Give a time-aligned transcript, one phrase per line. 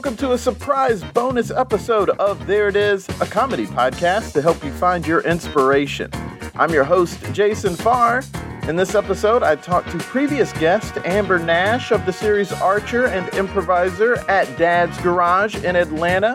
[0.00, 4.64] welcome to a surprise bonus episode of There It Is, a comedy podcast to help
[4.64, 6.10] you find your inspiration.
[6.54, 8.22] I'm your host, Jason Farr.
[8.66, 13.28] In this episode, I talked to previous guest Amber Nash of the series Archer and
[13.34, 16.34] improviser at Dad's Garage in Atlanta.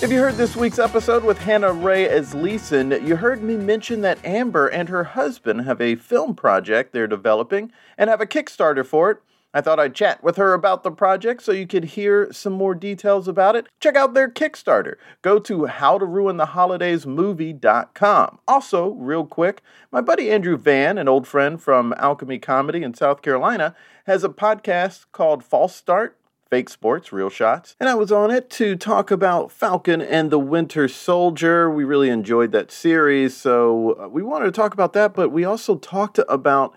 [0.00, 4.02] If you heard this week's episode with Hannah Ray as Leeson, you heard me mention
[4.02, 8.86] that Amber and her husband have a film project they're developing and have a Kickstarter
[8.86, 9.20] for it.
[9.52, 12.74] I thought I'd chat with her about the project so you could hear some more
[12.74, 13.66] details about it.
[13.80, 14.94] Check out their Kickstarter.
[15.22, 18.38] Go to howtoruintheholidaysmovie.com.
[18.46, 23.22] Also, real quick, my buddy Andrew Van, an old friend from Alchemy Comedy in South
[23.22, 23.74] Carolina,
[24.06, 26.16] has a podcast called False Start
[26.50, 27.76] fake sports, real shots.
[27.78, 31.70] And I was on it to talk about Falcon and the Winter Soldier.
[31.70, 35.44] We really enjoyed that series, so uh, we wanted to talk about that, but we
[35.44, 36.74] also talked about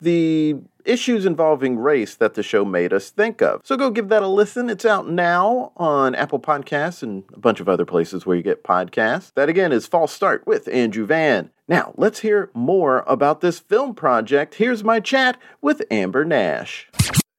[0.00, 3.60] the issues involving race that the show made us think of.
[3.64, 4.70] So go give that a listen.
[4.70, 8.64] It's out now on Apple Podcasts and a bunch of other places where you get
[8.64, 9.32] podcasts.
[9.34, 11.50] That again is False Start with Andrew Van.
[11.68, 14.54] Now, let's hear more about this film project.
[14.54, 16.88] Here's my chat with Amber Nash.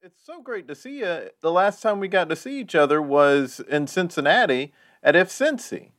[0.02, 1.30] It's so great to see you.
[1.40, 5.90] The last time we got to see each other was in Cincinnati at If Cincy.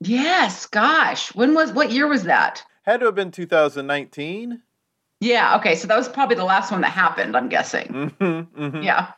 [0.00, 1.34] Yes, gosh.
[1.34, 2.64] When was what year was that?
[2.82, 4.62] Had to have been 2019.
[5.20, 5.74] Yeah, okay.
[5.74, 7.86] So that was probably the last one that happened, I'm guessing.
[7.88, 8.82] Mm-hmm, mm-hmm.
[8.82, 9.12] Yeah.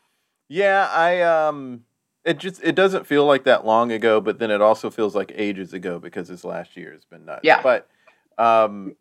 [0.48, 1.84] Yeah, I um
[2.25, 5.33] it just it doesn't feel like that long ago, but then it also feels like
[5.34, 7.41] ages ago because this last year has been nuts.
[7.45, 7.62] Yeah.
[7.62, 7.89] But
[8.36, 8.97] um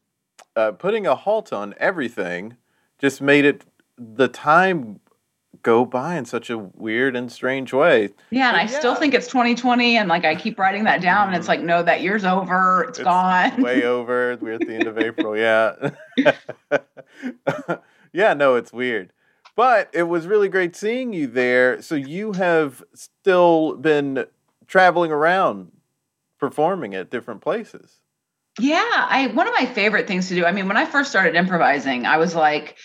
[0.56, 2.58] uh, putting a halt on everything
[3.00, 3.64] just made it
[3.98, 5.00] the time
[5.64, 8.10] go by in such a weird and strange way.
[8.30, 11.28] Yeah, and But I still think it's 2020 and like I keep writing that down
[11.28, 11.50] and it's mm-hmm.
[11.50, 13.62] like no that year's over, it's, it's gone.
[13.62, 14.38] way over.
[14.40, 15.38] We're at the end of April.
[15.38, 15.92] Yeah.
[18.14, 19.14] yeah, no, it's weird.
[19.56, 21.82] But it was really great seeing you there.
[21.82, 24.26] So you have still been
[24.68, 25.72] traveling around
[26.40, 28.00] performing at different places.
[28.60, 30.46] Yeah, I one of my favorite things to do.
[30.46, 32.78] I mean, when I first started improvising, I was like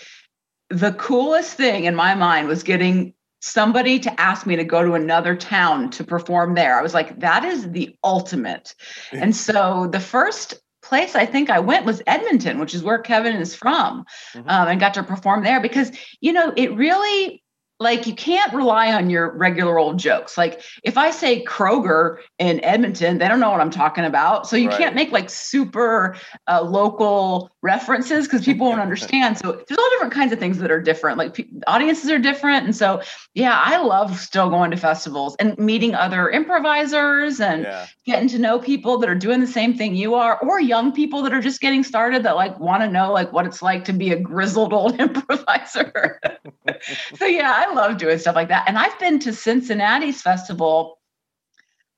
[0.71, 4.95] the coolest thing in my mind was getting somebody to ask me to go to
[4.95, 6.79] another town to perform there.
[6.79, 8.75] I was like that is the ultimate.
[9.13, 13.37] And so the first place I think I went was Edmonton, which is where Kevin
[13.37, 14.51] is from, Mhm.
[14.51, 17.43] um, and got to perform there because you know it really
[17.79, 20.39] like you can't rely on your regular old jokes.
[20.39, 24.57] Like if I say Kroger in Edmonton, they don't know what I'm talking about, so
[24.57, 24.79] you Right.
[24.79, 26.17] can't make like super
[26.49, 29.37] uh, local references because people won't understand.
[29.39, 31.19] So there's all different kinds of things that are different.
[31.19, 33.03] Like pe- audiences are different, and so
[33.35, 37.87] yeah, I love still going to festivals and meeting other improvisers and Yeah.
[38.07, 41.23] getting to know people that are doing the same thing you are or young people
[41.23, 43.93] that are just getting started that like want to know like what it's like to
[43.93, 46.21] be a grizzled old improviser
[47.19, 50.99] so yeah i love doing stuff like that and i've been to cincinnati's festival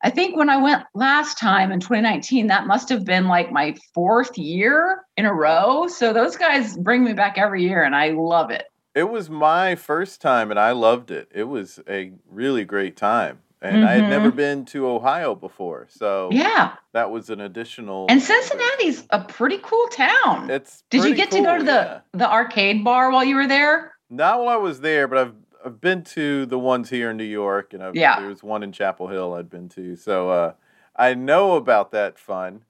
[0.03, 3.75] i think when i went last time in 2019 that must have been like my
[3.95, 8.11] fourth year in a row so those guys bring me back every year and i
[8.11, 11.29] love it It was my first time and I loved it.
[11.33, 13.39] It was a really great time.
[13.61, 14.11] And I had mm-hmm.
[14.11, 15.87] never been to Ohio before.
[15.89, 21.15] So yeah that was an additional and cincinnati's a pretty cool town It's did you
[21.15, 22.01] get to go to the yeah.
[22.13, 25.35] the arcade bar while you were there Not while I was there, but I've
[25.69, 28.19] I've been to the ones here in New York, and I've, Yeah.
[28.19, 29.97] there was one in Chapel Hill I'd been to.
[29.97, 30.53] So uh,
[30.97, 32.63] I know about that fun,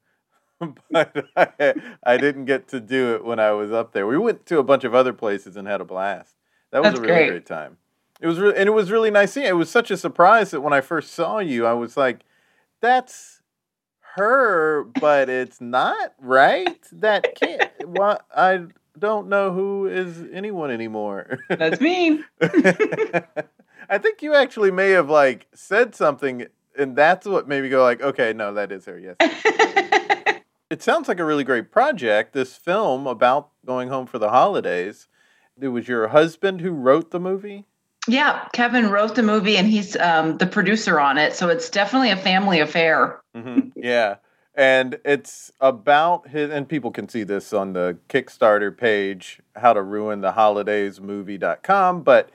[0.90, 4.04] but I, I didn't get to do it when I was up there.
[4.06, 6.34] We went to a bunch of other places and had a blast.
[6.72, 7.28] That was That's a really great.
[7.30, 7.76] great time.
[8.20, 9.46] It was re- and it was really nice seeing.
[9.46, 12.24] It was such a surprise that when I first saw you, I was like,
[12.80, 13.42] "That's
[14.16, 16.84] her, but it's not right.
[16.92, 17.70] That can't.
[17.86, 18.64] What I."
[18.98, 21.38] Don't know who is anyone anymore.
[21.48, 22.22] that's me
[23.90, 27.82] I think you actually may have like said something, and that's what made me go
[27.82, 28.98] like, okay, no, that is her.
[28.98, 29.16] Yes,
[30.70, 32.32] it sounds like a really great project.
[32.34, 35.08] This film about going home for the holidays.
[35.60, 37.64] It was your husband who wrote the movie.
[38.06, 41.34] Yeah, Kevin wrote the movie and he's um, the producer on it.
[41.34, 43.20] So it's definitely a family affair.
[43.34, 44.16] hmm yeah,
[44.58, 46.50] and it's about his.
[46.50, 52.02] And people can see this on the Kickstarter page, how to ruin the holidays movie.com.
[52.02, 52.28] But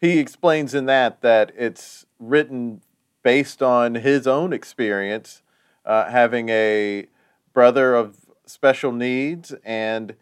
[0.00, 2.80] he explains in that that it's written
[3.22, 5.42] based on his own experience,
[5.84, 7.06] uh, having a
[7.52, 10.14] brother of special needs and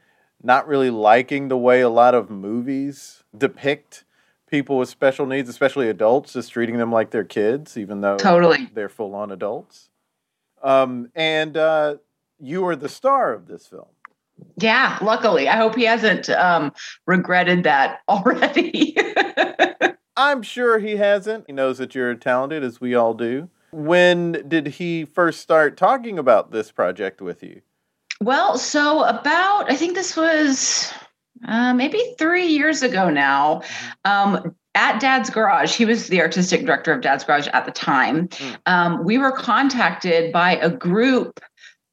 [0.42, 4.04] not really liking the way a lot of movies depict
[4.50, 8.70] people with special needs, especially adults, just treating them like they're kids, even though Totally.
[8.74, 9.88] they're full on adults.
[10.64, 11.96] Um, and uh,
[12.40, 13.86] you are the star of this film.
[14.56, 15.48] Yeah, luckily.
[15.48, 16.72] I hope he hasn't um,
[17.06, 18.96] regretted that already.
[20.16, 21.44] I'm sure he hasn't.
[21.46, 23.50] He knows that you're talented, as we all do.
[23.72, 27.62] When did he first start talking about this project with you?
[28.20, 30.92] Well, so about, I think this was
[31.46, 33.62] uh, maybe three years ago now.
[34.04, 34.34] Mm-hmm.
[34.34, 38.28] Um, at Dad's Garage, he was the artistic director of Dad's Garage at the time.
[38.28, 38.56] Mm.
[38.66, 41.40] Um, we were contacted by a group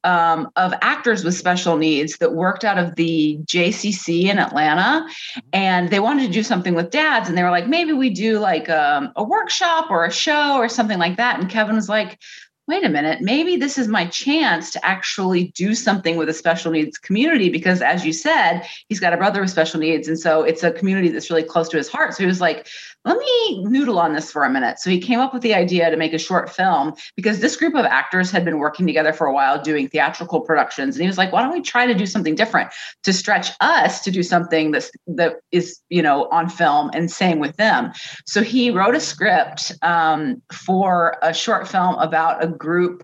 [0.04, 5.06] um, of actors with special needs that worked out of the JCC in Atlanta,
[5.54, 8.40] and they wanted to do something with dads, and they were like, maybe we do
[8.40, 11.40] like um, a workshop or a show or something like that.
[11.40, 12.18] And Kevin was like,
[12.72, 16.72] wait a minute, maybe this is my chance to actually do something with a special
[16.72, 20.08] needs community because, as you said, he's got a brother with special needs.
[20.08, 22.14] And so it's a community that's really close to his heart.
[22.14, 22.70] So he was like,
[23.04, 24.80] let me noodle on this for a minute.
[24.80, 27.76] So he came up with the idea to make a short film because this group
[27.76, 30.96] of actors had been working together for a while doing theatrical productions.
[30.96, 32.70] And he was like, why don't we try to do something different
[33.04, 37.40] to stretch us to do something that's, that is, you know, on film and same
[37.40, 37.92] with them.
[38.26, 43.04] So he wrote a script um, for a short film about a group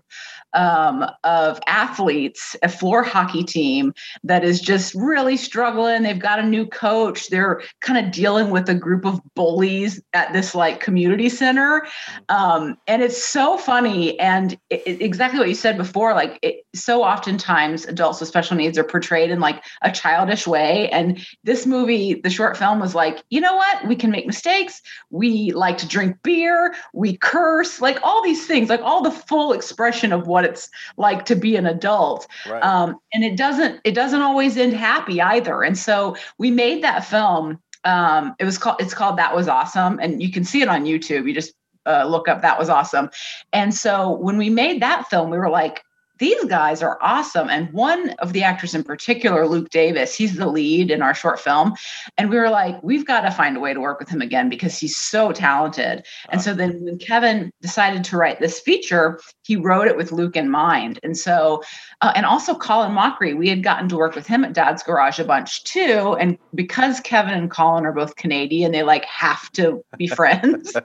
[0.54, 3.92] um, of athletes, a floor hockey team
[4.24, 6.02] that is just really struggling.
[6.02, 7.28] They've got a new coach.
[7.28, 11.86] They're kind of dealing with a group of bullies at this like community center.
[12.28, 14.18] Um, and it's so funny.
[14.18, 18.56] And it, it, exactly what you said before, like it, so oftentimes adults with special
[18.56, 20.88] needs are portrayed in like a childish way.
[20.90, 23.86] And this movie, the short film was like, you know what?
[23.86, 24.80] We can make mistakes.
[25.10, 26.74] We like to drink beer.
[26.92, 30.70] We curse, like all these things, like all the full expression of what what it's
[30.96, 32.28] like to be an adult.
[32.48, 32.62] Right.
[32.62, 35.64] um, and it doesn't it doesn't always end happy either.
[35.64, 39.98] And so we made that film um, it was called it's called that was awesome.
[40.00, 41.26] And you can see it on youtube.
[41.26, 41.54] You just
[41.86, 43.10] uh, look up that was awesome.
[43.52, 45.82] And so when we made that film we were like
[46.18, 47.48] these guys are awesome.
[47.48, 51.40] And one of the actors in particular, Luke Davis, he's the lead in our short
[51.40, 51.74] film.
[52.16, 54.48] And we were like, we've got to find a way to work with him again
[54.48, 56.04] because he's so talented.
[56.30, 60.36] And so then when Kevin decided to write this feature, he wrote it with Luke
[60.36, 60.98] in mind.
[61.02, 61.62] And so,
[62.00, 65.18] uh, and also Colin Mochrie, we had gotten to work with him at Dad's Garage
[65.18, 66.16] a bunch too.
[66.20, 70.76] And because Kevin and Colin are both Canadian, they like have to be friends.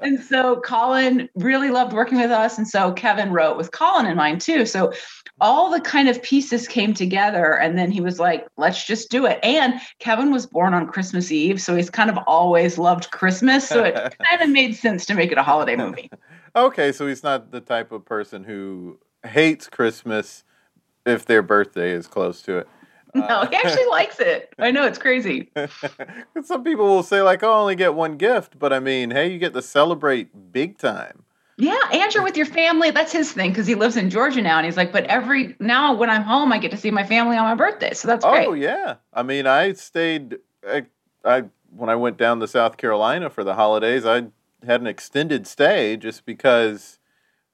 [0.00, 2.58] and so Colin really loved working with us.
[2.58, 4.65] And so Kevin wrote with Colin in mind too.
[4.66, 4.92] So
[5.40, 7.58] all the kind of pieces came together.
[7.58, 9.38] And then he was like, let's just do it.
[9.42, 11.60] And Kevin was born on Christmas Eve.
[11.60, 13.68] So he's kind of always loved Christmas.
[13.68, 13.94] So it
[14.30, 16.10] kind of made sense to make it a holiday movie.
[16.56, 16.92] okay.
[16.92, 20.44] So he's not the type of person who hates Christmas
[21.04, 22.68] if their birthday is close to it.
[23.14, 24.52] No, he actually uh, likes it.
[24.58, 25.50] I know it's crazy.
[26.44, 29.32] Some people will say like, "Oh, I only get one gift," but I mean, hey,
[29.32, 31.24] you get to celebrate big time.
[31.58, 32.90] Yeah, Andrew with your family.
[32.90, 35.94] That's his thing because he lives in Georgia now, and he's like, but every now
[35.94, 38.46] when I'm home, I get to see my family on my birthday, so that's great.
[38.46, 40.38] Oh yeah, I mean, I stayed.
[40.68, 40.84] I,
[41.24, 44.26] I when I went down to South Carolina for the holidays, I
[44.66, 46.98] had an extended stay just because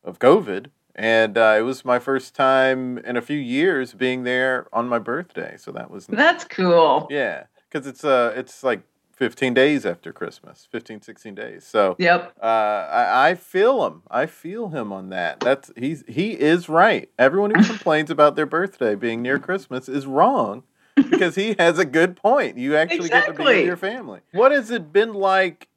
[0.02, 0.66] of COVID,
[0.96, 4.99] and uh, it was my first time in a few years being there on my
[4.99, 5.56] birthday.
[5.56, 7.06] So that was that's cool.
[7.08, 8.82] Yeah, because it's uh, it's like
[9.23, 11.65] 15 days after Christmas, 15, 16 days.
[11.65, 12.35] So, yep.
[12.43, 14.03] Uh, I, I, feel him.
[14.11, 15.39] I feel him on that.
[15.39, 17.09] That's he's he is right.
[17.21, 20.64] Everyone who complains about their birthday being near Christmas is wrong
[20.97, 22.59] because he has a good point.
[22.59, 23.37] You actually exactly.
[23.37, 24.23] get to be with your family.
[24.33, 25.69] What has it been like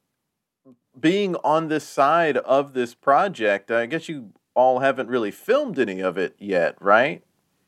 [1.00, 3.70] being on this side of this project?
[3.70, 7.22] I guess you all haven't really filmed any of it yet, right?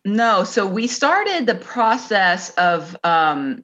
[0.04, 0.44] No.
[0.44, 3.64] So we started the process of um,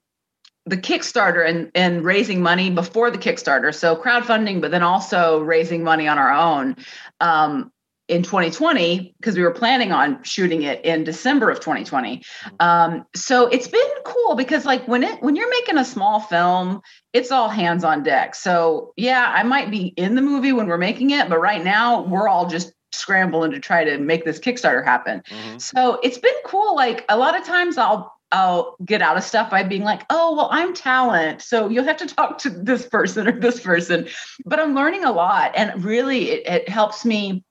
[0.65, 3.73] the Kickstarter and, and raising money before the Kickstarter.
[3.73, 6.77] So crowdfunding, but then also raising money on our own
[7.19, 7.71] um,
[8.07, 12.23] in 2020 because we were planning on shooting it in December of 2020.
[12.59, 16.81] Um, so it's been cool because like when it when you're making a small film,
[17.11, 18.35] it's all hands on deck.
[18.35, 22.03] So yeah, I might be in the movie when we're making it, but right now
[22.03, 25.23] we're all just scrambling to try to make this Kickstarter happen.
[25.29, 25.57] Mm-hmm.
[25.57, 26.75] So it's been cool.
[26.75, 30.35] Like a lot of times I'll I'll get out of stuff by being like, oh,
[30.35, 31.41] well, I'm talent.
[31.41, 34.07] So you'll have to talk to this person or this person.
[34.45, 35.51] But I'm learning a lot.
[35.55, 37.43] And really, it, it helps me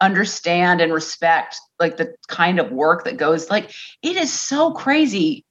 [0.00, 5.42] understand and respect like the kind of work that goes like it is so crazy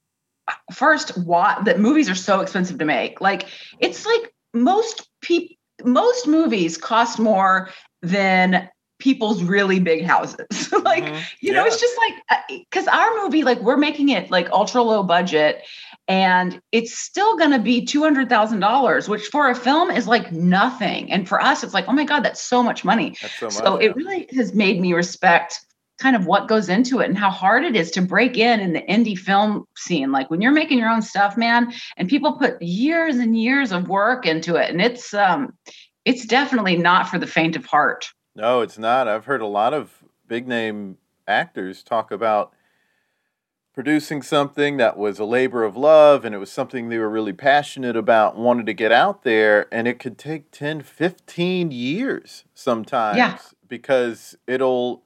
[0.71, 3.47] first why that movies are so expensive to make like
[3.79, 7.69] it's like most people most movies cost more
[8.03, 10.71] than people's really big houses.
[10.83, 11.19] like, mm-hmm.
[11.41, 12.13] you know, it's just like
[12.49, 15.63] because uh, our movie, like, we're making it like ultra low budget,
[16.07, 20.07] and it's still going to be two hundred thousand dollars, which for a film is
[20.07, 21.11] like nothing.
[21.11, 23.15] And for us, it's like, oh my god, that's so much money.
[23.15, 23.87] So, much, so yeah.
[23.89, 25.65] it really has made me respect
[25.97, 28.73] kind of what goes into it and how hard it is to break in in
[28.73, 30.11] the indie film scene.
[30.11, 33.87] Like when you're making your own stuff, man, and people put years and years of
[33.87, 35.53] work into it, and it's um,
[36.03, 38.07] it's definitely not for the faint of heart.
[38.35, 39.07] No, it's not.
[39.07, 42.53] I've heard a lot of big name actors talk about
[43.73, 47.33] producing something that was a labor of love and it was something they were really
[47.33, 53.17] passionate about wanted to get out there and it could take 10 15 years sometimes
[53.17, 53.37] yeah.
[53.67, 55.03] because it'll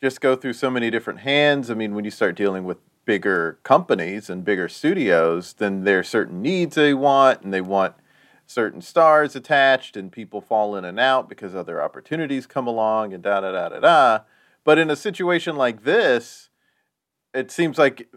[0.00, 3.58] just go through so many different hands i mean when you start dealing with bigger
[3.64, 7.94] companies and bigger studios then there are certain needs they want and they want
[8.46, 13.22] certain stars attached and people fall in and out because other opportunities come along and
[13.22, 14.24] da da da da da.
[14.64, 16.48] But in a situation like this
[17.34, 18.08] it seems like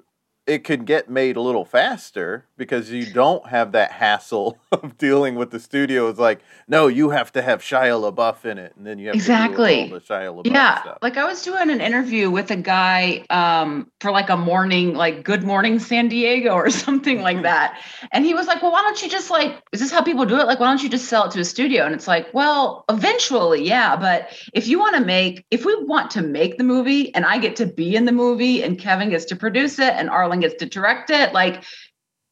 [0.50, 5.36] it could get made a little faster because you don't have that hassle of dealing
[5.36, 6.10] with the studio.
[6.10, 9.16] It's like, no, you have to have Shia LaBeouf in it, and then you have
[9.16, 9.84] exactly.
[9.84, 10.82] to do all the Shia LaBeouf yeah.
[10.82, 10.98] stuff.
[11.04, 15.24] Like I was doing an interview with a guy um, for like a morning, like
[15.24, 17.80] Good Morning San Diego or something like that,
[18.12, 20.40] and he was like, "Well, why don't you just like, is this how people do
[20.40, 20.48] it?
[20.48, 23.64] Like, why don't you just sell it to a studio?" And it's like, well, eventually,
[23.68, 27.24] yeah, but if you want to make, if we want to make the movie, and
[27.24, 30.39] I get to be in the movie, and Kevin gets to produce it, and Arlen
[30.40, 31.64] gets to direct it, like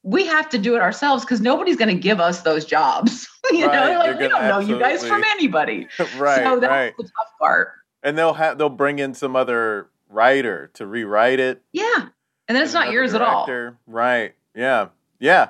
[0.03, 3.27] we have to do it ourselves because nobody's going to give us those jobs.
[3.51, 5.87] you Right, know, like we gonna don't know you guys from anybody.
[6.17, 6.93] right, so that's right.
[6.97, 7.69] the tough part.
[8.03, 11.61] And they'll have they'll bring in some other writer to rewrite it.
[11.73, 12.07] Yeah.
[12.47, 13.49] And then it's not yours at all.
[13.85, 14.33] Right.
[14.55, 14.89] Yeah.
[15.19, 15.49] Yeah.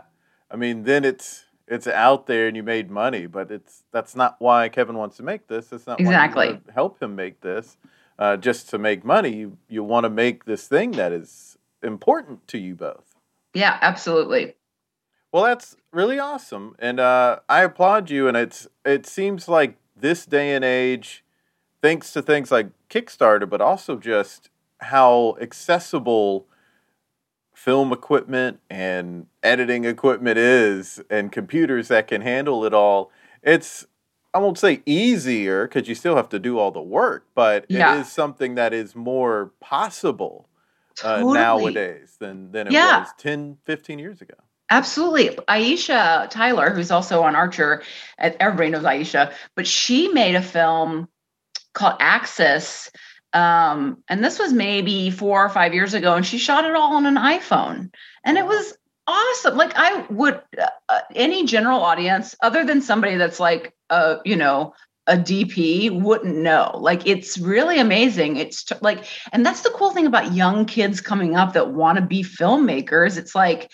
[0.50, 4.38] I mean, then it's it's out there and you made money, but it's that's not
[4.40, 5.72] why Kevin wants to make this.
[5.72, 6.48] It's not Exactly.
[6.48, 7.78] why you help him make this.
[8.18, 12.48] Uh, just to make money, you you want to make this thing that is important
[12.50, 13.16] to you both.
[13.54, 14.56] Yeah, absolutely.
[15.32, 18.28] Well, that's really awesome, and uh, I applaud you.
[18.28, 21.24] And it's it seems like this day and age,
[21.82, 26.48] thanks to things like Kickstarter, but also just how accessible
[27.54, 33.12] film equipment and editing equipment is, and computers that can handle it all.
[33.44, 33.86] It's
[34.34, 37.96] I won't say easier because you still have to do all the work, but Yeah.
[37.96, 40.48] it is something that is more possible
[41.04, 43.00] uh, nowadays than than it Yeah.
[43.00, 44.36] was 10, 15 years ago.
[44.70, 45.30] Absolutely.
[45.48, 47.84] Aisha Tyler, who's also on Archer,
[48.18, 51.08] everybody knows Aisha, but she made a film
[51.74, 52.92] called Axis.
[53.34, 56.96] Um, and this was maybe four or five years ago, and she shot it all
[56.96, 57.92] on an iPhone.
[58.26, 58.74] And it was
[59.06, 59.56] awesome.
[59.58, 60.42] Like, I would,
[60.90, 64.74] uh, any general audience, other than somebody that's like, uh, you know,
[65.08, 66.72] a DP wouldn't know.
[66.76, 68.38] Like it's really amazing.
[68.38, 71.98] It's t- like, and that's the cool thing about young kids coming up that want
[71.98, 73.18] to be filmmakers.
[73.18, 73.72] It's like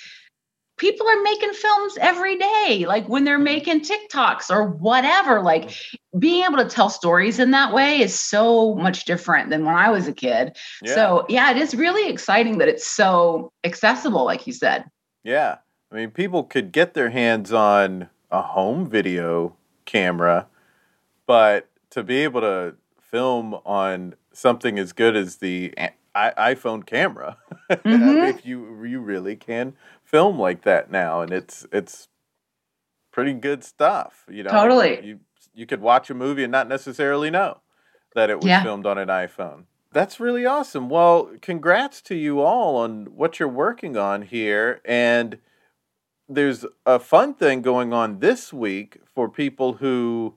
[0.78, 3.46] people are making films every day, like when they're mm-hmm.
[3.46, 5.42] making TikToks or whatever.
[5.42, 5.72] Like
[6.20, 9.90] being able to tell stories in that way is so much different than when I
[9.90, 10.56] was a kid.
[10.82, 10.96] Yeah.
[10.96, 14.86] So yeah, it is really exciting that it's so accessible, like you said.
[15.24, 15.58] Yeah.
[15.92, 20.48] I mean, people could get their hands on a home video camera,
[21.26, 25.74] but to be able to film on something as good as the
[26.16, 27.38] I- iPhone camera,
[27.70, 28.30] I mean, Mhm.
[28.30, 32.08] if you you really can film like that now, and it's it's
[33.12, 34.26] pretty good stuff.
[34.30, 35.06] You know, Totally.
[35.06, 35.20] You
[35.54, 37.62] you could watch a movie and not necessarily know
[38.16, 38.64] that it was Yeah.
[38.64, 39.66] filmed on an iPhone.
[39.92, 40.90] That's really awesome.
[40.90, 44.82] Well, congrats to you all on what you're working on here.
[44.84, 45.38] And
[46.28, 50.34] there's a fun thing going on this week for people who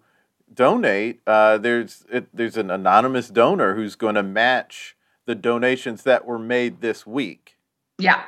[0.56, 1.20] donate.
[1.26, 4.96] Uh, there's it, there's an anonymous donor who's going to match
[5.26, 7.58] the donations that were made this week.
[7.98, 8.24] Yeah.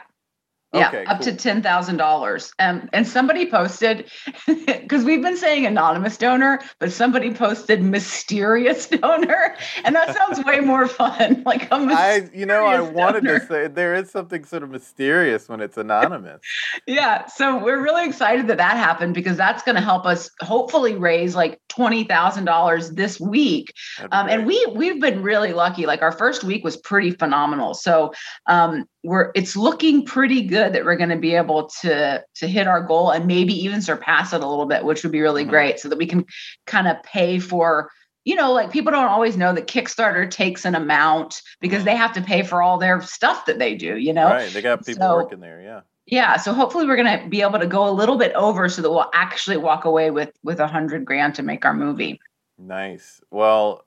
[0.74, 1.38] Yeah, Okay, up to cool.
[1.38, 2.52] ten thousand dollars.
[2.58, 4.10] Um, and somebody posted
[4.46, 10.60] because we've been saying anonymous donor, but somebody posted mysterious donor, and that sounds way
[10.60, 11.42] more fun.
[11.46, 13.38] Like a I, you know, I wanted donor.
[13.40, 16.40] to say there is something sort of mysterious when it's anonymous.
[16.86, 20.94] Yeah, so we're really excited that that happened because that's going to help us hopefully
[20.96, 23.72] raise like twenty thousand dollars this week.
[24.12, 25.86] Um, and we we've been really lucky.
[25.86, 27.72] Like our first week was pretty phenomenal.
[27.72, 28.12] So
[28.46, 32.66] um, we're it's looking pretty good that we're going to be able to to hit
[32.66, 35.48] our goal and maybe even surpass it a little bit, which would be really Mhm.
[35.50, 36.24] great, so that we can
[36.66, 37.90] kind of pay for.
[38.24, 42.12] You know, like people don't always know that Kickstarter takes an amount because they have
[42.12, 43.96] to pay for all their stuff that they do.
[43.96, 45.62] You know, right, they got people So- working there.
[45.62, 45.80] Yeah.
[46.06, 48.82] yeah so hopefully we're going to be able to go a little bit over so
[48.82, 52.20] that we'll actually walk away with with a hundred grand to make our movie
[52.58, 53.20] Nice.
[53.30, 53.84] Well,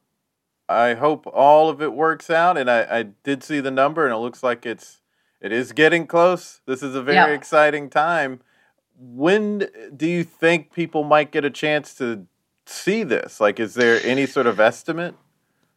[0.70, 2.58] I hope all of it works out.
[2.58, 5.01] And I, I did see the number, and it looks like it's
[5.42, 6.62] it is getting close.
[6.66, 7.28] This is a very Yeah.
[7.36, 8.42] exciting time.
[8.98, 12.28] When do you think people might get a chance to
[12.66, 13.42] see this?
[13.42, 15.16] Like, is there any sort of estimate?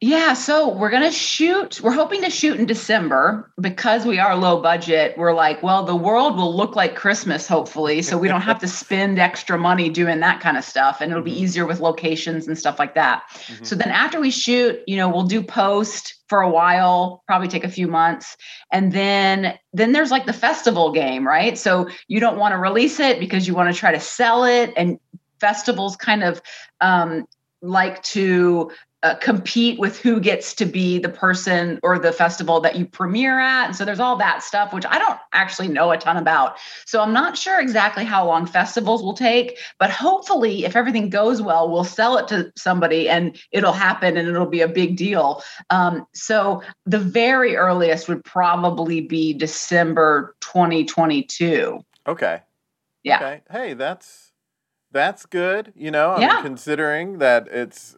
[0.06, 1.80] Yeah, so we're going to shoot.
[1.80, 5.16] We're hoping to shoot in December because we are low budget.
[5.16, 8.02] We're like, well, the world will look like Christmas, hopefully.
[8.02, 11.00] So we don't have to spend extra money doing that kind of stuff.
[11.00, 11.44] And it'll be Mm-hmm.
[11.44, 13.22] easier with locations and stuff like that.
[13.46, 13.64] Mhm.
[13.64, 17.64] So then after we shoot, you know, we'll do post for a while, probably take
[17.64, 18.36] a few months.
[18.70, 21.56] And then then there's like the festival game, right?
[21.56, 24.70] So you don't want to release it because you want to try to sell it
[24.76, 24.98] and
[25.40, 26.42] festivals kind of
[26.82, 27.24] um,
[27.62, 28.70] like to
[29.04, 33.38] uh, compete with who gets to be the person or the festival that you premiere
[33.38, 33.66] at.
[33.66, 36.56] And so there's all that stuff, which I don't actually know a ton about.
[36.86, 41.42] So I'm not sure exactly how long festivals will take, but hopefully, if everything goes
[41.42, 45.42] well, we'll sell it to somebody and it'll happen and it'll be a big deal.
[45.68, 51.78] Um, so the very earliest would probably be December 2022.
[52.06, 52.40] Okay.
[53.02, 53.16] Yeah.
[53.16, 53.42] Okay.
[53.50, 54.32] Hey, that's
[54.92, 55.72] that's good.
[55.76, 56.40] You know, I Yeah.
[56.40, 57.96] considering that it's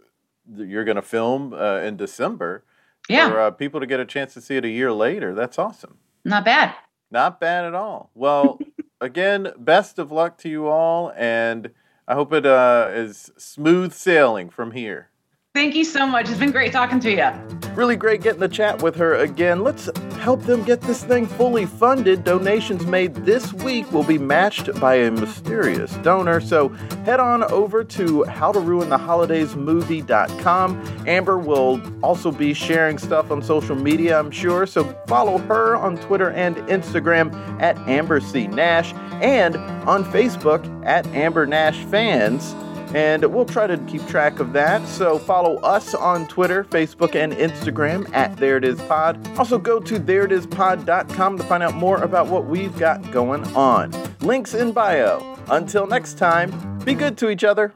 [0.54, 2.64] you're going to film uh, in December
[3.08, 5.34] Yeah, for uh, people to get a chance to see it a year later.
[5.34, 5.98] That's awesome.
[6.24, 6.74] not bad.
[7.10, 8.10] Not bad at all.
[8.14, 8.58] Well,
[9.00, 11.70] again, best of luck to you all, and
[12.08, 15.10] I hope it uh, is smooth sailing from here.
[15.56, 16.28] Thank you so much.
[16.28, 17.30] It's been great talking to you.
[17.74, 19.64] Really great getting the chat with her again.
[19.64, 22.24] Let's help them get this thing fully funded.
[22.24, 26.42] Donations made this week will be matched by a mysterious donor.
[26.42, 26.68] So
[27.06, 31.04] head on over to howtoruintheholidaysmovie.com.
[31.06, 34.66] Amber will also be sharing stuff on social media, I'm sure.
[34.66, 37.32] So follow her on Twitter and Instagram
[37.62, 38.46] at Amber C.
[38.46, 39.56] Nash and
[39.88, 42.54] on Facebook at Amber Nash Fans
[42.94, 44.86] and we'll try to keep track of that.
[44.86, 49.26] So follow us on Twitter, Facebook, and Instagram at There It Is Pod.
[49.38, 53.92] Also go to thereitispod.com to find out more about what we've got going on.
[54.20, 55.36] Links in bio.
[55.48, 57.72] Until next time, be good to each other.